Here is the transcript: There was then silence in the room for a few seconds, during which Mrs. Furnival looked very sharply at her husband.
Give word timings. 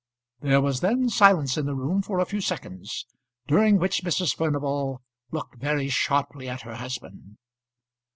There 0.39 0.61
was 0.61 0.79
then 0.79 1.09
silence 1.09 1.57
in 1.57 1.67
the 1.67 1.75
room 1.75 2.01
for 2.01 2.17
a 2.19 2.25
few 2.25 2.41
seconds, 2.41 3.05
during 3.45 3.77
which 3.77 4.03
Mrs. 4.03 4.35
Furnival 4.35 5.03
looked 5.29 5.57
very 5.59 5.89
sharply 5.89 6.49
at 6.49 6.61
her 6.61 6.73
husband. 6.77 7.37